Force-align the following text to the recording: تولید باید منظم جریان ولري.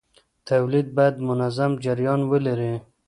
تولید 0.49 0.87
باید 0.95 1.15
منظم 1.27 1.71
جریان 1.85 2.21
ولري. 2.31 2.73